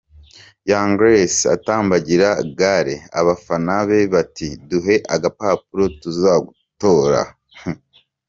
[0.69, 7.21] Young Grace atambagira Gare, abafana be bati: "Duhe agapapuro tuzagutora".